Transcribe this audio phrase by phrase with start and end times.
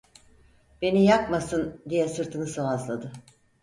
[0.81, 3.11] "Beni yakmasın…" diye sırtını sıvazladı.